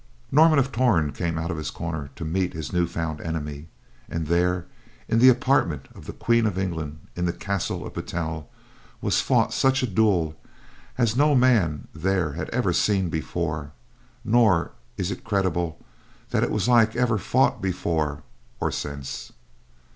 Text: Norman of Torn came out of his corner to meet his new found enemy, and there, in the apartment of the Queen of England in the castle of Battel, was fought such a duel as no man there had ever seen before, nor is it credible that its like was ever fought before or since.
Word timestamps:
Norman 0.31 0.57
of 0.57 0.71
Torn 0.71 1.11
came 1.11 1.37
out 1.37 1.51
of 1.51 1.57
his 1.57 1.69
corner 1.69 2.09
to 2.15 2.25
meet 2.25 2.53
his 2.55 2.73
new 2.73 2.87
found 2.87 3.21
enemy, 3.21 3.67
and 4.09 4.25
there, 4.25 4.65
in 5.07 5.19
the 5.19 5.29
apartment 5.29 5.87
of 5.93 6.07
the 6.07 6.11
Queen 6.11 6.47
of 6.47 6.57
England 6.57 6.97
in 7.15 7.25
the 7.27 7.31
castle 7.31 7.85
of 7.85 7.93
Battel, 7.93 8.49
was 8.99 9.21
fought 9.21 9.53
such 9.53 9.83
a 9.83 9.85
duel 9.85 10.35
as 10.97 11.15
no 11.15 11.35
man 11.35 11.87
there 11.93 12.31
had 12.33 12.49
ever 12.49 12.73
seen 12.73 13.09
before, 13.09 13.73
nor 14.25 14.71
is 14.97 15.11
it 15.11 15.23
credible 15.23 15.79
that 16.31 16.41
its 16.43 16.67
like 16.67 16.95
was 16.95 16.97
ever 16.99 17.19
fought 17.19 17.61
before 17.61 18.23
or 18.59 18.71
since. 18.71 19.31